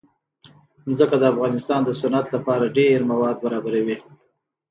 ځمکه 0.97 1.15
د 1.19 1.23
افغانستان 1.33 1.81
د 1.85 1.89
صنعت 2.01 2.25
لپاره 2.35 2.73
ډېر 2.79 2.97
مواد 3.11 3.35
برابروي. 3.43 3.97